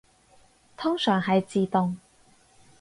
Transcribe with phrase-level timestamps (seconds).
[0.77, 1.95] 通常係自動